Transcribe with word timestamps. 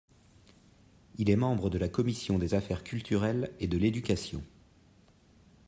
Il 1.19 1.29
est 1.29 1.35
membre 1.35 1.69
de 1.69 1.77
la 1.77 1.87
commission 1.87 2.39
des 2.39 2.55
affaires 2.55 2.83
culturelles 2.83 3.51
et 3.59 3.67
de 3.67 3.77
l'éducation. 3.77 4.43